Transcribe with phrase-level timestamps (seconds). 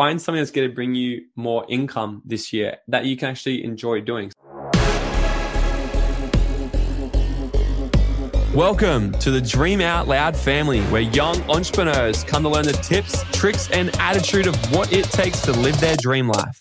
[0.00, 3.62] find something that's going to bring you more income this year that you can actually
[3.62, 4.32] enjoy doing.
[8.54, 13.22] Welcome to the Dream Out Loud family, where young entrepreneurs come to learn the tips,
[13.32, 16.59] tricks, and attitude of what it takes to live their dream life.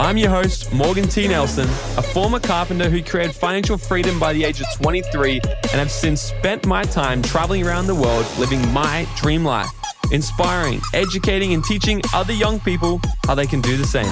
[0.00, 1.28] I'm your host, Morgan T.
[1.28, 1.66] Nelson,
[1.98, 6.22] a former carpenter who created financial freedom by the age of 23 and have since
[6.22, 9.68] spent my time traveling around the world living my dream life,
[10.10, 14.10] inspiring, educating, and teaching other young people how they can do the same.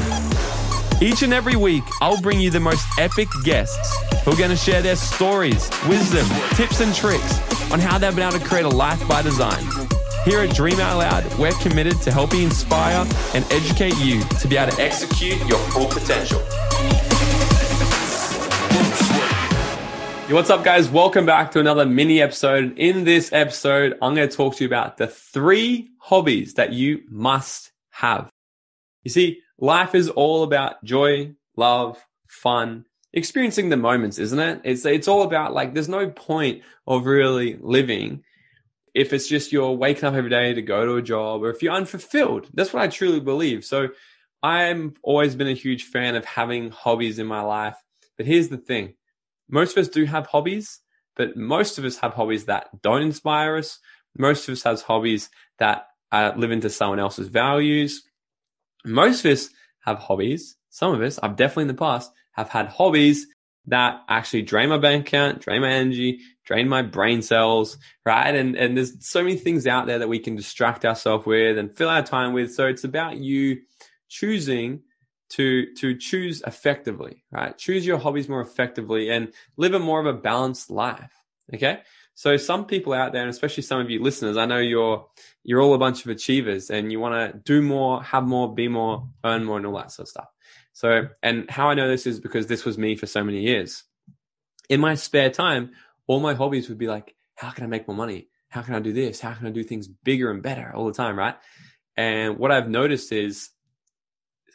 [1.00, 4.56] Each and every week, I'll bring you the most epic guests who are going to
[4.56, 8.68] share their stories, wisdom, tips, and tricks on how they've been able to create a
[8.68, 9.87] life by design.
[10.28, 14.58] Here at Dream Out Loud, we're committed to helping inspire and educate you to be
[14.58, 16.38] able to execute your full potential.
[20.28, 20.90] What's up, guys?
[20.90, 22.76] Welcome back to another mini episode.
[22.76, 27.04] In this episode, I'm going to talk to you about the three hobbies that you
[27.08, 28.30] must have.
[29.04, 34.60] You see, life is all about joy, love, fun, experiencing the moments, isn't it?
[34.62, 38.24] It's it's all about like there's no point of really living
[38.98, 41.62] if it's just you're waking up every day to go to a job or if
[41.62, 42.48] you're unfulfilled.
[42.52, 43.64] That's what I truly believe.
[43.64, 43.90] So
[44.42, 47.76] I'm always been a huge fan of having hobbies in my life.
[48.16, 48.94] But here's the thing.
[49.48, 50.80] Most of us do have hobbies,
[51.16, 53.78] but most of us have hobbies that don't inspire us.
[54.18, 58.02] Most of us has hobbies that uh, live into someone else's values.
[58.84, 59.48] Most of us
[59.84, 60.56] have hobbies.
[60.70, 63.28] Some of us, I've definitely in the past, have had hobbies
[63.66, 68.34] that actually drain my bank account, drain my energy, drain my brain cells, right?
[68.34, 71.76] And and there's so many things out there that we can distract ourselves with and
[71.76, 72.54] fill our time with.
[72.54, 73.60] So it's about you
[74.08, 74.80] choosing
[75.30, 77.56] to to choose effectively, right?
[77.58, 81.12] Choose your hobbies more effectively and live a more of a balanced life.
[81.54, 81.80] Okay.
[82.14, 85.06] So some people out there, and especially some of you listeners, I know you're
[85.44, 88.68] you're all a bunch of achievers and you want to do more, have more, be
[88.68, 90.28] more, earn more, and all that sort of stuff.
[90.72, 93.84] So, and how I know this is because this was me for so many years.
[94.70, 95.72] In my spare time,
[96.08, 98.28] all my hobbies would be like, how can I make more money?
[98.48, 99.20] How can I do this?
[99.20, 101.36] How can I do things bigger and better all the time, right?
[101.96, 103.50] And what I've noticed is,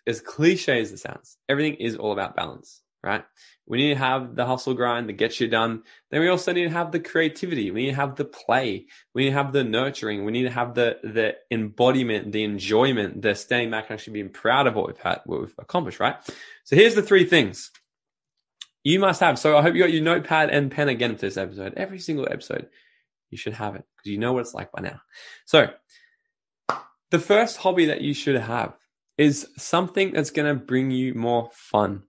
[0.06, 3.24] as cliche as it sounds, everything is all about balance, right?
[3.66, 5.84] We need to have the hustle grind that gets you done.
[6.12, 7.72] Then we also need to have the creativity.
[7.72, 8.88] We need to have the play.
[9.14, 10.26] We need to have the nurturing.
[10.26, 14.30] We need to have the the embodiment, the enjoyment, the staying back and actually being
[14.30, 16.16] proud of what we've had, what we've accomplished, right?
[16.66, 17.72] So here's the three things
[18.84, 19.40] you must have.
[19.40, 21.74] So I hope you got your notepad and pen again for this episode.
[21.76, 22.68] Every single episode,
[23.30, 25.02] you should have it because you know what it's like by now.
[25.46, 25.70] So
[27.12, 28.76] the first hobby that you should have
[29.18, 32.04] is something that's going to bring you more fun.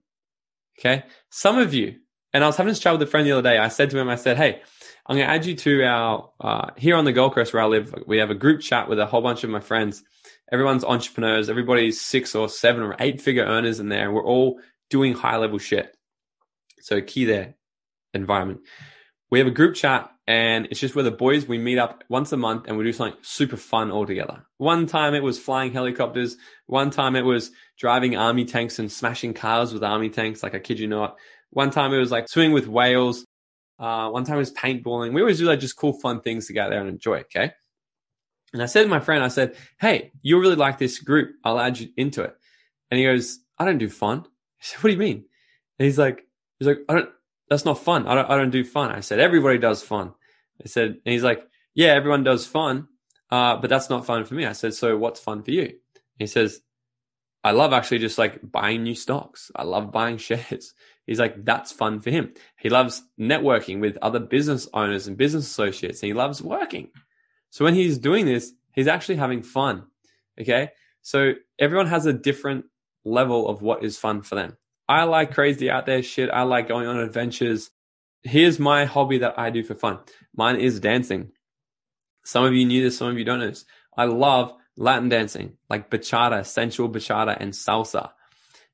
[0.79, 1.03] Okay.
[1.29, 1.95] Some of you,
[2.33, 3.57] and I was having this chat with a friend the other day.
[3.57, 4.61] I said to him, I said, Hey,
[5.05, 7.67] I'm going to add you to our, uh, here on the Gold Coast where I
[7.67, 7.93] live.
[8.07, 10.03] We have a group chat with a whole bunch of my friends.
[10.51, 11.49] Everyone's entrepreneurs.
[11.49, 14.11] Everybody's six or seven or eight figure earners in there.
[14.11, 14.59] We're all
[14.89, 15.95] doing high level shit.
[16.85, 17.55] So key there,
[18.13, 18.59] environment.
[19.31, 22.31] We have a group chat and it's just where the boys, we meet up once
[22.31, 24.45] a month and we do something super fun all together.
[24.59, 26.37] One time it was flying helicopters.
[26.67, 30.43] One time it was driving army tanks and smashing cars with army tanks.
[30.43, 31.17] Like I kid you not.
[31.49, 33.25] One time it was like swimming with whales.
[33.79, 35.11] Uh, one time it was paintballing.
[35.11, 37.21] We always do like just cool, fun things to get there and enjoy.
[37.21, 37.51] Okay.
[38.53, 41.31] And I said to my friend, I said, Hey, you really like this group.
[41.43, 42.35] I'll add you into it.
[42.91, 44.19] And he goes, I don't do fun.
[44.23, 45.25] I said, What do you mean?
[45.79, 46.21] And he's like,
[46.59, 47.09] he's like, I don't,
[47.49, 48.07] that's not fun.
[48.07, 48.91] I don't, I don't do fun.
[48.91, 50.13] I said, everybody does fun.
[50.63, 52.87] I said, and he's like, yeah, everyone does fun.
[53.29, 54.45] Uh, but that's not fun for me.
[54.45, 55.73] I said, so what's fun for you?
[56.17, 56.61] He says,
[57.43, 59.51] I love actually just like buying new stocks.
[59.55, 60.73] I love buying shares.
[61.05, 62.33] He's like, that's fun for him.
[62.57, 66.89] He loves networking with other business owners and business associates and he loves working.
[67.51, 69.83] So when he's doing this, he's actually having fun.
[70.41, 70.69] Okay.
[71.03, 72.65] So everyone has a different
[73.03, 74.57] level of what is fun for them.
[74.87, 76.29] I like crazy out there shit.
[76.29, 77.71] I like going on adventures.
[78.23, 79.99] Here's my hobby that I do for fun.
[80.35, 81.31] Mine is dancing.
[82.23, 83.65] Some of you knew this, some of you don't know this.
[83.97, 88.11] I love Latin dancing, like bachata, sensual bachata, and salsa.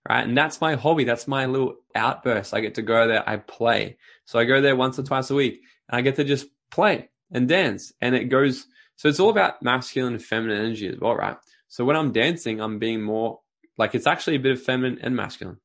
[0.08, 0.28] Right.
[0.28, 1.04] And that's my hobby.
[1.04, 2.56] That's my little outburst.
[2.56, 3.28] I get to go there.
[3.30, 3.98] I play.
[4.25, 7.10] So I go there once or twice a week and I get to just play
[7.31, 7.94] and dance.
[8.02, 8.66] And it goes,
[8.96, 11.38] so it's all about masculine and feminine energy as well, right?
[11.68, 13.42] So when I'm dancing, I'm being more
[13.78, 15.58] like it's actually a bit of feminine and masculine.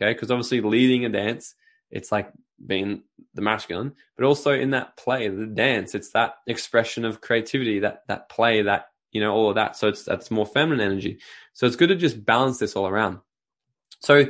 [0.00, 0.12] Okay.
[0.12, 1.54] Because obviously leading a dance,
[1.90, 2.30] it's like
[2.64, 3.02] being
[3.34, 8.02] the masculine, but also in that play, the dance, it's that expression of creativity, that,
[8.08, 9.76] that play, that, you know, all of that.
[9.76, 11.18] So it's, that's more feminine energy.
[11.52, 13.18] So it's good to just balance this all around.
[14.00, 14.26] So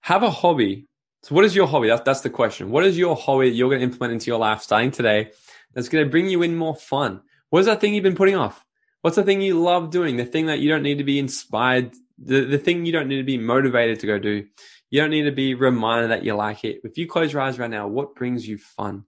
[0.00, 0.86] have a hobby.
[1.22, 1.88] So what is your hobby?
[1.88, 2.70] That's, that's the question.
[2.70, 5.32] What is your hobby that you're going to implement into your life starting today
[5.74, 7.22] that's going to bring you in more fun?
[7.50, 8.64] What's that thing you've been putting off?
[9.02, 10.16] What's the thing you love doing?
[10.16, 13.18] The thing that you don't need to be inspired, the, the thing you don't need
[13.18, 14.46] to be motivated to go do.
[14.90, 16.80] You don't need to be reminded that you like it.
[16.84, 19.04] If you close your eyes right now, what brings you fun?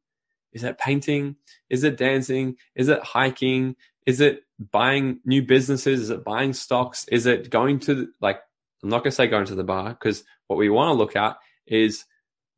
[0.53, 1.37] Is it painting?
[1.71, 2.57] Is it dancing?
[2.75, 3.77] Is it hiking?
[4.07, 4.41] Is it
[4.73, 6.01] buying new businesses?
[6.01, 7.07] Is it buying stocks?
[7.09, 8.41] Is it going to like,
[8.83, 11.15] I'm not going to say going to the bar because what we want to look
[11.15, 11.37] at
[11.67, 12.05] is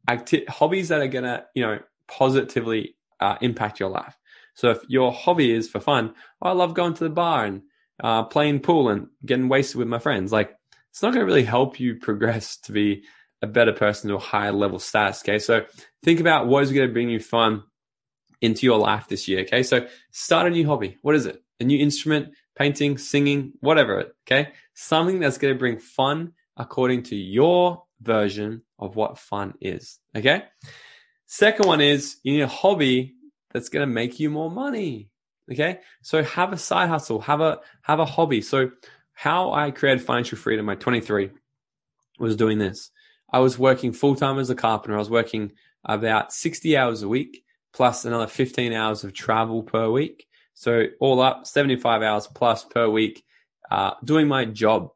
[0.08, 1.78] acti- hobbies that are going to, you know,
[2.08, 4.17] positively uh, impact your life.
[4.55, 7.62] So if your hobby is for fun, oh, I love going to the bar and
[8.02, 10.32] uh, playing pool and getting wasted with my friends.
[10.32, 10.56] Like
[10.91, 13.05] it's not going to really help you progress to be
[13.43, 15.23] a better person to a higher level status.
[15.23, 15.39] Okay.
[15.39, 15.65] So
[16.03, 17.63] think about what is going to bring you fun
[18.41, 19.41] into your life this year.
[19.41, 19.63] Okay.
[19.63, 20.99] So start a new hobby.
[21.03, 21.43] What is it?
[21.59, 24.13] A new instrument, painting, singing, whatever.
[24.27, 24.53] Okay.
[24.75, 29.99] Something that's going to bring fun according to your version of what fun is.
[30.17, 30.45] Okay.
[31.27, 33.15] Second one is you need a hobby
[33.53, 35.11] that's going to make you more money.
[35.51, 35.81] Okay.
[36.03, 38.43] So have a side hustle, have a, have a hobby.
[38.43, 38.71] So
[39.20, 41.28] how I created financial freedom at 23
[42.19, 42.90] was doing this.
[43.31, 44.96] I was working full time as a carpenter.
[44.96, 45.52] I was working
[45.84, 47.44] about 60 hours a week
[47.75, 50.26] plus another 15 hours of travel per week.
[50.55, 53.22] So all up 75 hours plus per week,
[53.70, 54.88] uh, doing my job.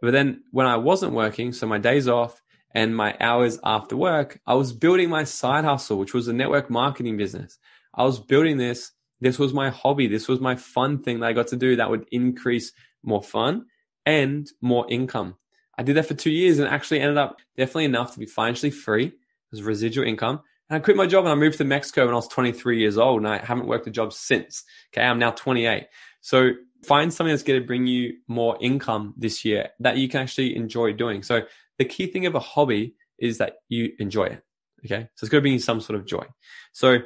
[0.00, 2.40] But then when I wasn't working, so my days off
[2.74, 6.70] and my hours after work, I was building my side hustle, which was a network
[6.70, 7.58] marketing business.
[7.94, 8.92] I was building this.
[9.20, 10.06] This was my hobby.
[10.06, 12.72] This was my fun thing that I got to do that would increase
[13.02, 13.66] more fun
[14.04, 15.36] and more income.
[15.76, 18.70] I did that for two years and actually ended up definitely enough to be financially
[18.70, 19.12] free
[19.52, 20.40] as residual income.
[20.68, 22.98] And I quit my job and I moved to Mexico when I was 23 years
[22.98, 24.64] old and I haven't worked a job since.
[24.92, 25.04] Okay.
[25.04, 25.86] I'm now 28.
[26.20, 26.50] So
[26.84, 30.56] find something that's going to bring you more income this year that you can actually
[30.56, 31.22] enjoy doing.
[31.22, 31.42] So
[31.78, 34.42] the key thing of a hobby is that you enjoy it.
[34.84, 35.08] Okay.
[35.14, 36.24] So it's going to bring you some sort of joy.
[36.72, 36.98] So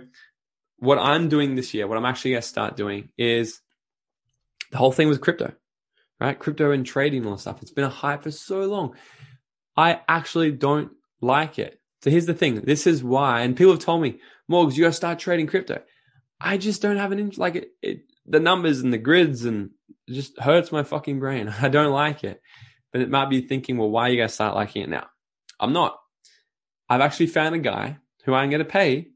[0.78, 3.60] what I'm doing this year, what I'm actually going to start doing is
[4.72, 5.52] the whole thing with crypto,
[6.22, 6.38] right?
[6.38, 7.62] Crypto and trading and all stuff.
[7.62, 8.94] It's been a hype for so long.
[9.76, 11.80] I actually don't like it.
[12.02, 12.60] So here's the thing.
[12.60, 14.20] This is why, and people have told me,
[14.50, 15.82] Morgs, you got to start trading crypto.
[16.40, 17.38] I just don't have an interest.
[17.38, 19.70] Like it, it, the numbers and the grids and
[20.06, 21.52] it just hurts my fucking brain.
[21.60, 22.40] I don't like it.
[22.92, 25.06] But it might be thinking, well, why are you to start liking it now?
[25.58, 25.98] I'm not.
[26.88, 29.08] I've actually found a guy who I'm to pay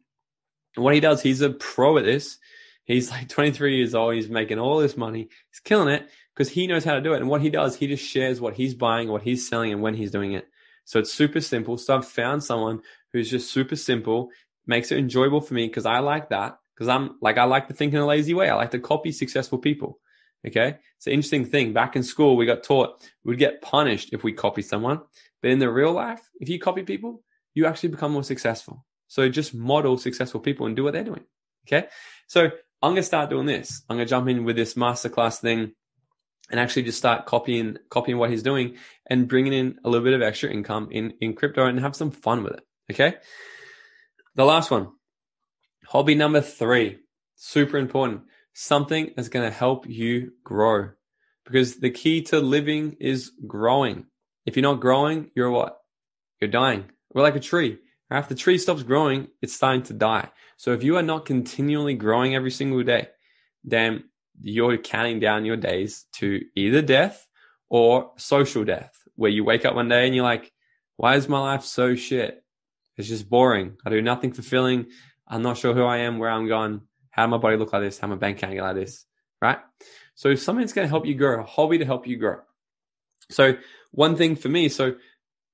[0.75, 2.39] and what he does, he's a pro at this.
[2.85, 4.15] He's like 23 years old.
[4.15, 5.29] He's making all this money.
[5.51, 7.21] He's killing it because he knows how to do it.
[7.21, 9.95] And what he does, he just shares what he's buying, what he's selling, and when
[9.95, 10.47] he's doing it.
[10.85, 11.79] So it's super simple.
[11.79, 14.29] So I've found someone who's just super simple,
[14.67, 16.59] makes it enjoyable for me because I like that.
[16.75, 18.51] Because I'm like, I like to think in a lazy way.
[18.51, 19.99] I like to copy successful people.
[20.47, 20.77] Okay.
[20.99, 21.73] It's an interesting thing.
[21.73, 25.01] Back in school, we got taught we'd get punished if we copy someone.
[25.41, 27.25] But in the real life, if you copy people,
[27.55, 28.85] you actually become more successful.
[29.09, 31.25] So just model successful people and do what they're doing.
[31.67, 31.89] Okay.
[32.27, 33.83] So I'm going to start doing this.
[33.89, 35.73] I'm going to jump in with this masterclass thing
[36.51, 38.77] and actually just start copying, copying what he's doing
[39.09, 42.11] and bringing in a little bit of extra income in, in crypto and have some
[42.11, 42.67] fun with it.
[42.91, 43.17] Okay.
[44.35, 44.93] The last one,
[45.87, 46.99] hobby number three,
[47.35, 48.23] super important.
[48.53, 50.91] Something that's going to help you grow
[51.45, 54.07] because the key to living is growing.
[54.45, 55.79] If you're not growing, you're what?
[56.41, 56.87] You're dying.
[57.13, 57.79] We're like a tree.
[58.11, 60.31] If the tree stops growing, it's starting to die.
[60.57, 63.09] So if you are not continually growing every single day,
[63.65, 64.05] then
[64.43, 67.27] you're counting down your days to either death
[67.69, 70.53] or social death, where you wake up one day and you're like,
[70.97, 72.43] why is my life so shit?
[72.97, 73.77] It's just boring.
[73.85, 74.87] I do nothing fulfilling.
[75.29, 77.99] I'm not sure who I am, where I'm going, how my body look like this,
[77.99, 79.05] how my bank account get like this,
[79.43, 79.59] right?
[80.15, 82.41] So if something's going to help you grow, a hobby to help you grow.
[83.31, 83.57] So
[83.91, 84.95] one thing for me, so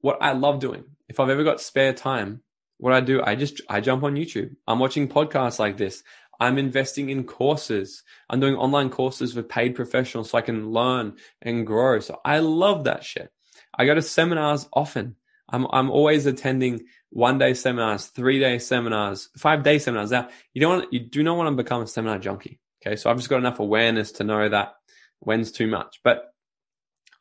[0.00, 2.42] what I love doing if I've ever got spare time,
[2.78, 4.56] what I do, I just I jump on YouTube.
[4.66, 6.02] I'm watching podcasts like this.
[6.42, 8.02] I'm investing in courses.
[8.28, 12.00] I'm doing online courses with paid professionals so I can learn and grow.
[12.00, 13.30] So I love that shit.
[13.72, 15.14] I go to seminars often.
[15.49, 20.11] I'm I'm always attending one day seminars, three day seminars, five day seminars.
[20.11, 22.58] Now you don't want, you do not want to become a seminar junkie.
[22.84, 24.75] Okay, so I've just got enough awareness to know that
[25.20, 26.00] when's too much.
[26.02, 26.34] But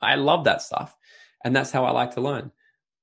[0.02, 0.96] I love that stuff,
[1.46, 2.52] and that's how I like to learn.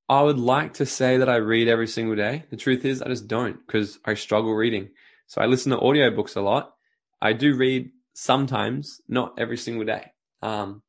[0.09, 2.43] I would like to say that I read every single day.
[2.51, 4.89] The truth is, I just don't because I struggle reading.
[5.29, 6.75] So I listen to audiobooks a lot.
[7.23, 10.13] I do read sometimes, not every single day.
[10.43, 10.83] Um,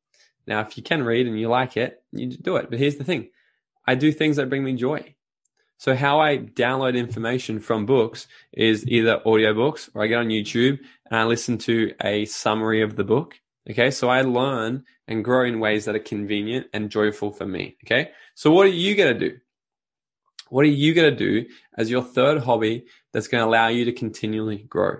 [0.46, 2.68] now, if you can read and you like it, you do it.
[2.68, 3.30] But here's the thing
[3.86, 5.14] I do things that bring me joy.
[5.78, 10.80] So, how I download information from books is either audiobooks or I get on YouTube
[11.06, 13.38] and I listen to a summary of the book.
[13.68, 13.90] Okay.
[13.90, 17.76] So I learn and grow in ways that are convenient and joyful for me.
[17.84, 18.10] Okay.
[18.34, 19.36] So what are you going to do?
[20.50, 23.86] What are you going to do as your third hobby that's going to allow you
[23.86, 24.98] to continually grow?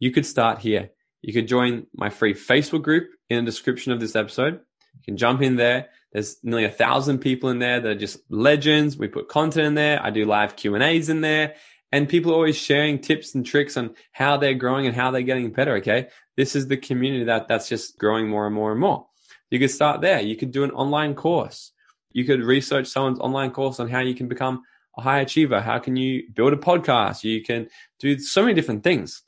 [0.00, 0.90] you could start here.
[1.22, 4.60] You could join my free Facebook group in the description of this episode.
[4.94, 5.88] You can jump in there.
[6.12, 8.98] There's nearly a thousand people in there that are just legends.
[8.98, 10.02] We put content in there.
[10.02, 11.54] I do live Q and A's in there
[11.94, 15.22] and people are always sharing tips and tricks on how they're growing and how they're
[15.22, 15.76] getting better.
[15.76, 16.08] Okay.
[16.36, 19.06] This is the community that that's just growing more and more and more.
[19.48, 20.20] You could start there.
[20.20, 21.70] You could do an online course.
[22.10, 24.62] You could research someone's online course on how you can become
[24.96, 25.60] a high achiever.
[25.60, 27.24] How can you build a podcast?
[27.24, 29.22] You can do so many different things.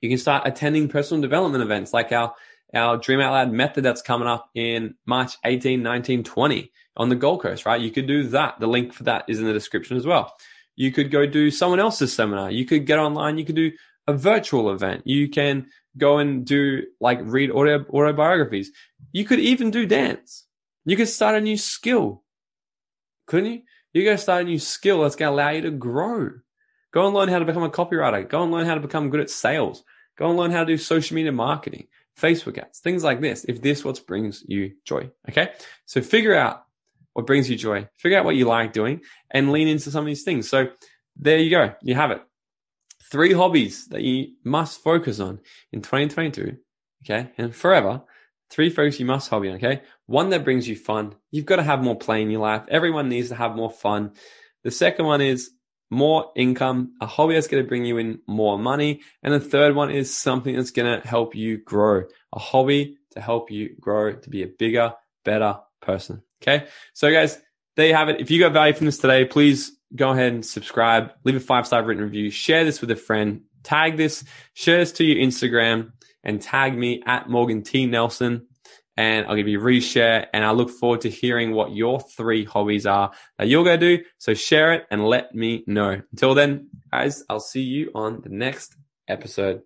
[0.00, 2.34] You can start attending personal development events like our,
[2.74, 7.16] our Dream Out Loud method that's coming up in March 18, 19, 20 on the
[7.16, 7.80] Gold Coast, right?
[7.80, 8.58] You could do that.
[8.58, 10.34] The link for that is in the description as well.
[10.74, 12.50] You could go do someone else's seminar.
[12.50, 13.38] You could get online.
[13.38, 13.72] You could do
[14.06, 15.02] a virtual event.
[15.04, 18.72] You can go and do like read auto, autobiographies.
[19.12, 20.46] You could even do dance.
[20.84, 22.24] You could start a new skill.
[23.26, 23.62] Couldn't you?
[23.92, 26.30] You go start a new skill that's going to allow you to grow.
[26.92, 28.28] Go and learn how to become a copywriter.
[28.28, 29.82] Go and learn how to become good at sales.
[30.18, 33.44] Go and learn how to do social media marketing, Facebook ads, things like this.
[33.44, 35.10] If this what brings you joy.
[35.28, 35.50] Okay.
[35.86, 36.64] So figure out
[37.14, 40.06] what brings you joy, figure out what you like doing and lean into some of
[40.06, 40.48] these things.
[40.48, 40.68] So
[41.16, 41.74] there you go.
[41.82, 42.22] You have it.
[43.10, 46.56] Three hobbies that you must focus on in 2022.
[47.04, 47.30] Okay.
[47.36, 48.02] And forever.
[48.52, 49.48] Three focus you must hobby.
[49.52, 49.80] Okay.
[50.04, 51.14] One that brings you fun.
[51.30, 52.64] You've got to have more play in your life.
[52.68, 54.12] Everyone needs to have more fun.
[54.62, 55.50] The second one is
[55.90, 59.00] more income, a hobby that's going to bring you in more money.
[59.22, 63.22] And the third one is something that's going to help you grow, a hobby to
[63.22, 64.92] help you grow to be a bigger,
[65.24, 66.22] better person.
[66.42, 66.66] Okay.
[66.92, 67.38] So guys,
[67.76, 68.20] there you have it.
[68.20, 71.66] If you got value from this today, please go ahead and subscribe, leave a five
[71.66, 75.92] star written review, share this with a friend, tag this, share this to your Instagram
[76.24, 78.46] and tag me at Morgan T Nelson
[78.96, 80.26] and I'll give you a reshare.
[80.32, 83.96] And I look forward to hearing what your three hobbies are that you're going to
[83.96, 84.04] do.
[84.18, 86.02] So share it and let me know.
[86.10, 88.76] Until then, guys, I'll see you on the next
[89.08, 89.62] episode.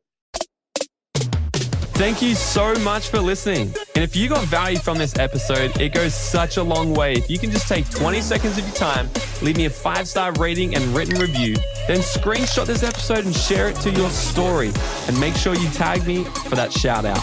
[1.96, 3.72] Thank you so much for listening.
[3.94, 7.14] And if you got value from this episode, it goes such a long way.
[7.14, 9.08] If you can just take 20 seconds of your time,
[9.40, 13.68] leave me a five star rating and written review, then screenshot this episode and share
[13.68, 14.72] it to your story.
[15.06, 17.22] And make sure you tag me for that shout out.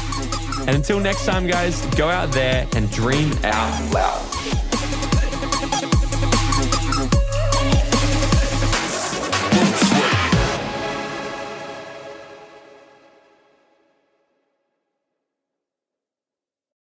[0.68, 4.43] And until next time, guys, go out there and dream out loud.